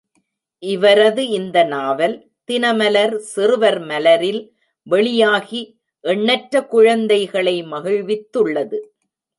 இவரது 0.63 1.23
இந்த 1.29 1.63
நாவல், 1.63 2.15
தினமலர் 2.49 3.15
சிறுவர் 3.33 3.79
மலரில் 3.81 4.41
வெளியாகி 4.87 5.61
எண்ணற்ற 6.03 6.65
குழந்தைகளை 6.65 7.63
மகிழ்வித்துள்ளது. 7.63 8.79